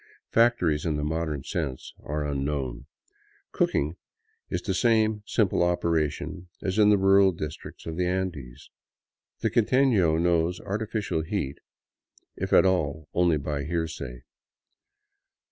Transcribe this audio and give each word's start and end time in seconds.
Factories, 0.31 0.83
in 0.83 0.95
the 0.97 1.03
modern 1.03 1.43
sense, 1.43 1.93
are 2.01 2.25
unknown; 2.25 2.87
cooking 3.51 3.97
is 4.49 4.63
the 4.63 4.73
same 4.73 5.21
simple 5.27 5.61
operation 5.61 6.49
as 6.63 6.79
in 6.79 6.89
the 6.89 6.97
rural 6.97 7.31
districts 7.31 7.85
of 7.85 7.97
the 7.97 8.07
Andes. 8.07 8.71
The 9.41 9.51
quiteno 9.51 10.17
knows 10.19 10.59
artificial 10.61 11.21
heat, 11.21 11.59
if 12.35 12.51
at 12.51 12.65
all, 12.65 13.09
only 13.13 13.37
by 13.37 13.63
hearsay. 13.63 14.23